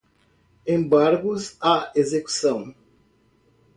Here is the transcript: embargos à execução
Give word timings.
embargos 0.65 1.55
à 1.61 1.91
execução 1.95 2.73